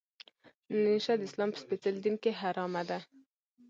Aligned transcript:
نشه 0.85 1.13
د 1.17 1.21
اسلام 1.29 1.49
په 1.53 1.59
سپیڅلي 1.63 1.99
دین 2.03 2.15
کې 2.23 2.31
حرامه 2.41 2.81
ده. 2.89 2.99